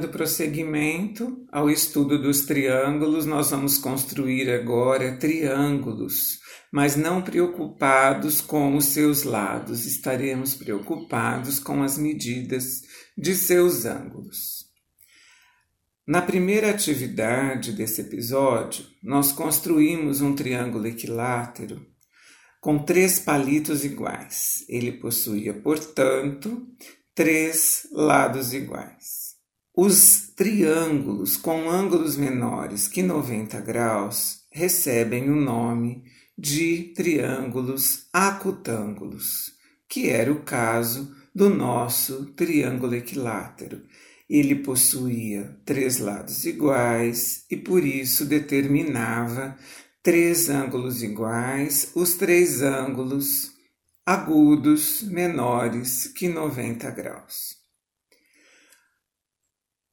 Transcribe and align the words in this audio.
Dando 0.00 0.12
prosseguimento 0.12 1.46
ao 1.52 1.68
estudo 1.68 2.18
dos 2.18 2.46
triângulos, 2.46 3.26
nós 3.26 3.50
vamos 3.50 3.76
construir 3.76 4.50
agora 4.50 5.18
triângulos, 5.18 6.38
mas 6.72 6.96
não 6.96 7.20
preocupados 7.20 8.40
com 8.40 8.74
os 8.76 8.86
seus 8.86 9.24
lados, 9.24 9.84
estaremos 9.84 10.54
preocupados 10.54 11.58
com 11.58 11.82
as 11.82 11.98
medidas 11.98 12.80
de 13.14 13.34
seus 13.34 13.84
ângulos. 13.84 14.70
Na 16.06 16.22
primeira 16.22 16.70
atividade 16.70 17.70
desse 17.70 18.00
episódio, 18.00 18.86
nós 19.02 19.32
construímos 19.32 20.22
um 20.22 20.34
triângulo 20.34 20.86
equilátero 20.86 21.86
com 22.58 22.78
três 22.78 23.18
palitos 23.18 23.84
iguais. 23.84 24.64
Ele 24.66 24.92
possuía, 24.92 25.52
portanto, 25.52 26.66
três 27.14 27.86
lados 27.92 28.54
iguais. 28.54 29.19
Os 29.82 30.28
triângulos 30.36 31.38
com 31.38 31.70
ângulos 31.70 32.14
menores 32.14 32.86
que 32.86 33.02
90 33.02 33.58
graus 33.62 34.40
recebem 34.52 35.30
o 35.30 35.34
nome 35.34 36.04
de 36.36 36.92
triângulos 36.94 38.06
acutângulos, 38.12 39.54
que 39.88 40.10
era 40.10 40.30
o 40.30 40.42
caso 40.42 41.16
do 41.34 41.48
nosso 41.48 42.26
triângulo 42.34 42.94
equilátero. 42.94 43.80
Ele 44.28 44.56
possuía 44.56 45.58
três 45.64 45.98
lados 45.98 46.44
iguais 46.44 47.46
e 47.50 47.56
por 47.56 47.82
isso 47.82 48.26
determinava 48.26 49.56
três 50.02 50.50
ângulos 50.50 51.02
iguais, 51.02 51.90
os 51.94 52.12
três 52.16 52.60
ângulos 52.60 53.50
agudos 54.04 55.00
menores 55.04 56.06
que 56.08 56.28
90 56.28 56.90
graus. 56.90 57.59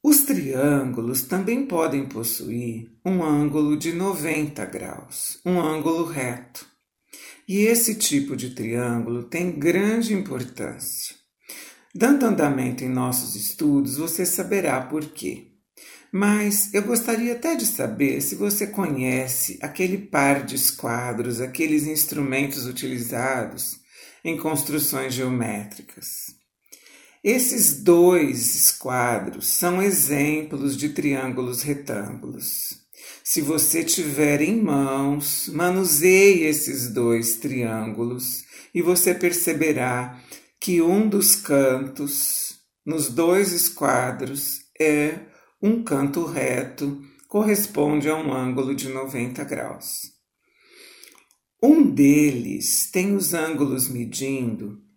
Os 0.08 0.22
triângulos 0.22 1.20
também 1.20 1.66
podem 1.66 2.06
possuir 2.06 2.90
um 3.04 3.22
ângulo 3.22 3.76
de 3.76 3.92
90 3.92 4.64
graus, 4.64 5.38
um 5.44 5.60
ângulo 5.60 6.06
reto. 6.06 6.66
E 7.46 7.58
esse 7.58 7.94
tipo 7.94 8.34
de 8.34 8.54
triângulo 8.54 9.24
tem 9.24 9.58
grande 9.58 10.14
importância. 10.14 11.14
Dando 11.94 12.24
andamento 12.24 12.82
em 12.82 12.88
nossos 12.88 13.36
estudos, 13.36 13.98
você 13.98 14.24
saberá 14.24 14.80
por 14.80 15.04
quê. 15.04 15.48
Mas 16.10 16.72
eu 16.72 16.84
gostaria 16.84 17.34
até 17.34 17.54
de 17.54 17.66
saber 17.66 18.22
se 18.22 18.34
você 18.34 18.66
conhece 18.66 19.58
aquele 19.60 19.98
par 19.98 20.42
de 20.42 20.54
esquadros, 20.54 21.38
aqueles 21.38 21.86
instrumentos 21.86 22.64
utilizados 22.64 23.78
em 24.24 24.38
construções 24.38 25.12
geométricas. 25.12 26.37
Esses 27.22 27.82
dois 27.82 28.54
esquadros 28.54 29.48
são 29.48 29.82
exemplos 29.82 30.76
de 30.76 30.90
triângulos 30.90 31.62
retângulos. 31.62 32.78
Se 33.24 33.40
você 33.40 33.82
tiver 33.82 34.40
em 34.40 34.62
mãos, 34.62 35.48
manuseie 35.48 36.44
esses 36.44 36.88
dois 36.92 37.36
triângulos 37.36 38.44
e 38.72 38.80
você 38.80 39.14
perceberá 39.14 40.20
que 40.60 40.80
um 40.80 41.08
dos 41.08 41.34
cantos 41.34 42.60
nos 42.86 43.08
dois 43.08 43.52
esquadros 43.52 44.60
é 44.80 45.18
um 45.60 45.82
canto 45.82 46.24
reto, 46.24 47.02
corresponde 47.28 48.08
a 48.08 48.16
um 48.16 48.32
ângulo 48.32 48.74
de 48.74 48.88
90 48.88 49.42
graus. 49.44 50.12
Um 51.60 51.90
deles 51.90 52.88
tem 52.92 53.14
os 53.16 53.34
ângulos 53.34 53.88
medindo 53.88 54.87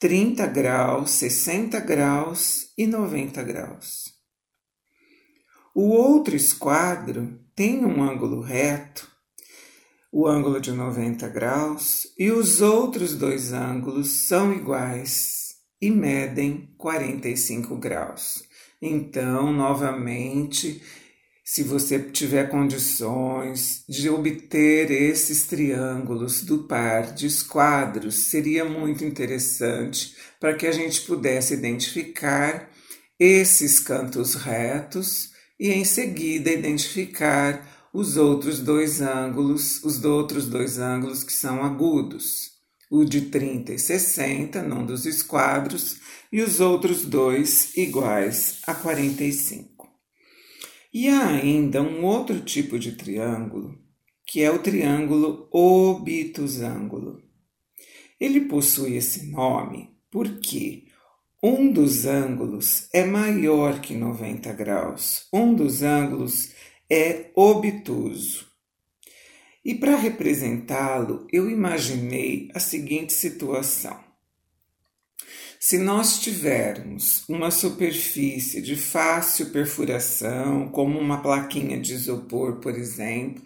30 0.00 0.46
graus, 0.46 1.10
60 1.10 1.78
graus 1.80 2.72
e 2.76 2.86
90 2.86 3.42
graus. 3.42 4.14
O 5.74 5.90
outro 5.90 6.34
esquadro 6.34 7.38
tem 7.54 7.84
um 7.84 8.02
ângulo 8.02 8.40
reto, 8.40 9.06
o 10.10 10.26
ângulo 10.26 10.58
de 10.58 10.72
90 10.72 11.28
graus, 11.28 12.06
e 12.18 12.30
os 12.30 12.62
outros 12.62 13.14
dois 13.14 13.52
ângulos 13.52 14.26
são 14.26 14.54
iguais 14.54 15.56
e 15.78 15.90
medem 15.90 16.74
45 16.78 17.76
graus. 17.76 18.42
Então, 18.80 19.52
novamente, 19.52 20.82
se 21.52 21.64
você 21.64 21.98
tiver 21.98 22.48
condições 22.48 23.82
de 23.88 24.08
obter 24.08 24.88
esses 24.88 25.42
triângulos 25.48 26.42
do 26.42 26.62
par 26.62 27.12
de 27.12 27.26
esquadros, 27.26 28.14
seria 28.26 28.64
muito 28.64 29.04
interessante 29.04 30.14
para 30.38 30.54
que 30.54 30.64
a 30.64 30.70
gente 30.70 31.00
pudesse 31.00 31.54
identificar 31.54 32.70
esses 33.18 33.80
cantos 33.80 34.36
retos 34.36 35.30
e 35.58 35.72
em 35.72 35.84
seguida 35.84 36.52
identificar 36.52 37.90
os 37.92 38.16
outros 38.16 38.60
dois 38.60 39.00
ângulos, 39.00 39.82
os 39.82 40.04
outros 40.04 40.46
dois 40.46 40.78
ângulos 40.78 41.24
que 41.24 41.32
são 41.32 41.64
agudos, 41.64 42.52
o 42.88 43.04
de 43.04 43.22
30 43.22 43.72
e 43.72 43.78
60, 43.80 44.62
num 44.62 44.86
dos 44.86 45.04
esquadros, 45.04 45.96
e 46.32 46.42
os 46.42 46.60
outros 46.60 47.04
dois 47.04 47.76
iguais 47.76 48.60
a 48.68 48.72
45. 48.72 49.69
E 50.92 51.08
há 51.08 51.28
ainda 51.28 51.80
um 51.80 52.04
outro 52.04 52.40
tipo 52.40 52.78
de 52.78 52.92
triângulo, 52.92 53.78
que 54.26 54.42
é 54.42 54.50
o 54.50 54.58
triângulo 54.58 55.48
obtusângulo. 55.52 57.22
Ele 58.18 58.40
possui 58.42 58.96
esse 58.96 59.30
nome 59.30 59.90
porque 60.10 60.84
um 61.42 61.72
dos 61.72 62.04
ângulos 62.04 62.88
é 62.92 63.04
maior 63.04 63.80
que 63.80 63.94
90 63.94 64.52
graus, 64.52 65.26
um 65.32 65.54
dos 65.54 65.82
ângulos 65.82 66.52
é 66.90 67.30
obtuso. 67.34 68.50
E 69.64 69.74
para 69.74 69.96
representá-lo, 69.96 71.26
eu 71.32 71.48
imaginei 71.48 72.50
a 72.52 72.58
seguinte 72.58 73.12
situação. 73.12 74.09
Se 75.62 75.76
nós 75.76 76.18
tivermos 76.18 77.22
uma 77.28 77.50
superfície 77.50 78.62
de 78.62 78.76
fácil 78.76 79.50
perfuração, 79.50 80.70
como 80.70 80.98
uma 80.98 81.20
plaquinha 81.20 81.78
de 81.78 81.92
isopor, 81.92 82.60
por 82.60 82.74
exemplo, 82.74 83.42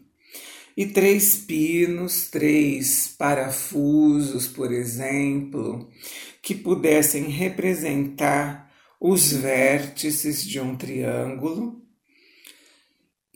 e 0.76 0.86
três 0.86 1.34
pinos, 1.34 2.30
três 2.30 3.12
parafusos, 3.18 4.46
por 4.46 4.72
exemplo, 4.72 5.90
que 6.40 6.54
pudessem 6.54 7.24
representar 7.24 8.72
os 9.00 9.32
vértices 9.32 10.44
de 10.44 10.60
um 10.60 10.76
triângulo, 10.76 11.82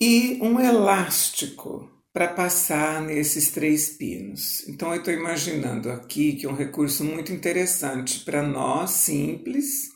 e 0.00 0.38
um 0.40 0.60
elástico 0.60 1.90
para 2.18 2.26
passar 2.26 3.00
nesses 3.00 3.52
três 3.52 3.90
pinos. 3.90 4.66
Então, 4.66 4.90
eu 4.92 4.98
estou 4.98 5.14
imaginando 5.14 5.88
aqui 5.88 6.32
que 6.32 6.46
é 6.46 6.48
um 6.48 6.56
recurso 6.56 7.04
muito 7.04 7.32
interessante 7.32 8.24
para 8.24 8.42
nós, 8.42 8.90
simples. 8.90 9.90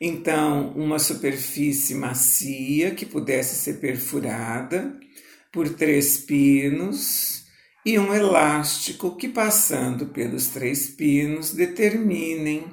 Então, 0.00 0.70
uma 0.70 0.98
superfície 0.98 1.94
macia 1.94 2.92
que 2.92 3.04
pudesse 3.04 3.54
ser 3.56 3.80
perfurada 3.80 4.98
por 5.52 5.68
três 5.68 6.16
pinos 6.16 7.44
e 7.84 7.98
um 7.98 8.14
elástico 8.14 9.14
que, 9.14 9.28
passando 9.28 10.06
pelos 10.06 10.46
três 10.46 10.88
pinos, 10.88 11.52
determinem 11.52 12.64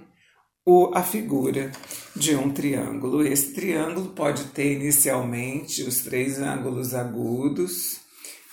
o, 0.65 0.91
a 0.95 1.03
figura 1.03 1.69
de 2.15 2.33
um 2.33 2.49
triângulo. 2.49 3.27
Esse 3.27 3.51
triângulo 3.51 4.11
pode 4.11 4.45
ter 4.51 4.71
inicialmente 4.71 5.83
os 5.83 5.99
três 5.99 6.39
ângulos 6.39 6.93
agudos 6.93 8.04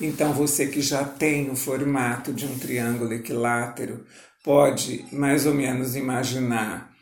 então, 0.02 0.32
você 0.32 0.66
que 0.66 0.80
já 0.80 1.04
tem 1.04 1.48
o 1.48 1.56
formato 1.56 2.32
de 2.32 2.44
um 2.44 2.58
triângulo 2.58 3.12
equilátero 3.12 4.04
pode 4.42 5.06
mais 5.12 5.46
ou 5.46 5.54
menos 5.54 5.94
imaginar 5.94 6.92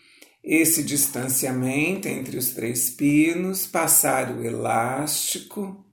esse 0.45 0.83
distanciamento 0.83 2.09
entre 2.09 2.37
os 2.37 2.51
três 2.51 2.91
pinos, 2.91 3.67
passar 3.67 4.31
o 4.31 4.45
elástico 4.45 5.85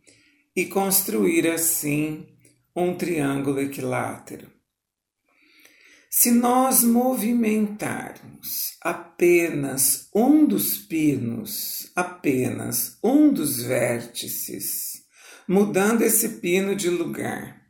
e 0.56 0.66
construir 0.66 1.48
assim 1.48 2.28
um 2.76 2.94
triângulo 2.96 3.62
equilátero. 3.62 4.52
Se 6.10 6.32
nós 6.32 6.84
movimentarmos 6.84 8.76
apenas 8.82 10.10
um 10.16 10.46
dos 10.46 10.78
pinos, 10.78 11.92
apenas 11.96 12.98
um 13.04 13.32
dos 13.32 13.62
vértices, 13.62 15.07
mudando 15.48 16.02
esse 16.02 16.28
pino 16.40 16.76
de 16.76 16.90
lugar, 16.90 17.62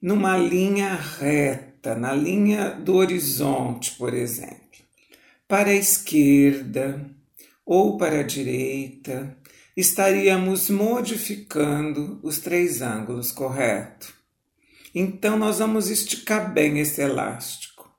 numa 0.00 0.36
linha 0.36 0.94
reta, 0.94 1.94
na 1.94 2.12
linha 2.12 2.70
do 2.70 2.96
horizonte, 2.96 3.92
por 3.92 4.12
exemplo, 4.12 4.60
para 5.48 5.70
a 5.70 5.74
esquerda 5.74 7.10
ou 7.64 7.96
para 7.96 8.20
a 8.20 8.22
direita, 8.22 9.36
estaríamos 9.76 10.68
modificando 10.68 12.20
os 12.22 12.38
três 12.38 12.82
ângulos, 12.82 13.32
correto? 13.32 14.14
Então, 14.94 15.38
nós 15.38 15.58
vamos 15.58 15.88
esticar 15.88 16.52
bem 16.52 16.78
esse 16.78 17.00
elástico 17.00 17.90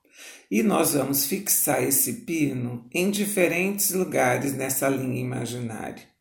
e 0.50 0.62
nós 0.62 0.94
vamos 0.94 1.26
fixar 1.26 1.84
esse 1.84 2.14
pino 2.26 2.88
em 2.94 3.10
diferentes 3.10 3.92
lugares 3.92 4.54
nessa 4.54 4.88
linha 4.88 5.20
imaginária. 5.20 6.17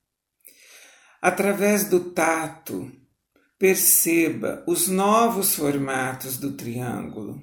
Através 1.28 1.86
do 1.86 1.98
tato, 1.98 2.88
perceba 3.58 4.62
os 4.64 4.86
novos 4.86 5.56
formatos 5.56 6.36
do 6.38 6.52
triângulo. 6.52 7.42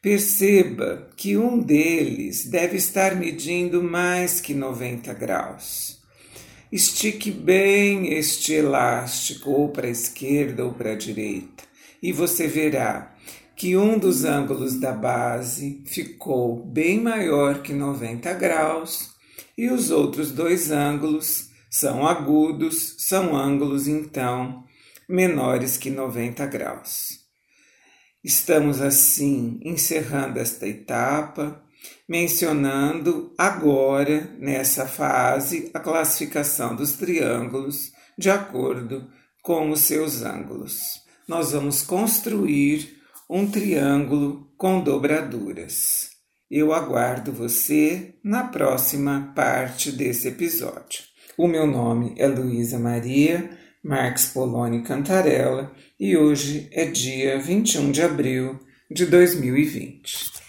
Perceba 0.00 1.10
que 1.16 1.36
um 1.36 1.58
deles 1.58 2.48
deve 2.48 2.76
estar 2.76 3.16
medindo 3.16 3.82
mais 3.82 4.40
que 4.40 4.54
90 4.54 5.12
graus. 5.14 5.98
Estique 6.70 7.32
bem 7.32 8.14
este 8.14 8.52
elástico, 8.52 9.50
ou 9.50 9.70
para 9.70 9.88
a 9.88 9.90
esquerda 9.90 10.64
ou 10.64 10.72
para 10.72 10.92
a 10.92 10.96
direita, 10.96 11.64
e 12.00 12.12
você 12.12 12.46
verá 12.46 13.16
que 13.56 13.76
um 13.76 13.98
dos 13.98 14.24
ângulos 14.24 14.78
da 14.78 14.92
base 14.92 15.82
ficou 15.86 16.64
bem 16.64 17.00
maior 17.00 17.62
que 17.62 17.72
90 17.72 18.32
graus 18.34 19.10
e 19.58 19.68
os 19.68 19.90
outros 19.90 20.30
dois 20.30 20.70
ângulos 20.70 21.50
são 21.72 22.06
agudos, 22.06 22.96
são 22.98 23.34
ângulos 23.34 23.88
então 23.88 24.62
menores 25.08 25.78
que 25.78 25.88
90 25.88 26.44
graus. 26.44 27.22
Estamos 28.22 28.82
assim 28.82 29.58
encerrando 29.64 30.38
esta 30.38 30.68
etapa, 30.68 31.64
mencionando 32.06 33.34
agora, 33.38 34.36
nessa 34.38 34.86
fase, 34.86 35.70
a 35.72 35.80
classificação 35.80 36.76
dos 36.76 36.92
triângulos 36.92 37.90
de 38.18 38.28
acordo 38.28 39.10
com 39.42 39.70
os 39.70 39.80
seus 39.80 40.20
ângulos. 40.20 41.00
Nós 41.26 41.52
vamos 41.52 41.80
construir 41.80 43.00
um 43.30 43.50
triângulo 43.50 44.52
com 44.58 44.82
dobraduras. 44.82 46.10
Eu 46.50 46.74
aguardo 46.74 47.32
você 47.32 48.14
na 48.22 48.44
próxima 48.44 49.32
parte 49.34 49.90
desse 49.90 50.28
episódio. 50.28 51.11
O 51.36 51.48
meu 51.48 51.66
nome 51.66 52.12
é 52.18 52.26
Luísa 52.26 52.78
Maria 52.78 53.48
Marques 53.82 54.26
Poloni 54.26 54.82
Cantarella 54.82 55.72
e 55.98 56.14
hoje 56.14 56.68
é 56.70 56.84
dia 56.84 57.38
21 57.38 57.90
de 57.90 58.02
abril 58.02 58.60
de 58.90 59.06
2020. 59.06 60.41